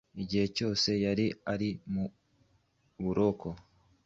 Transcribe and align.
igihe 0.21 0.45
cyose 0.55 0.89
yari 1.05 1.25
ari 1.53 1.69
mu 1.93 2.05
buroko 3.03 3.47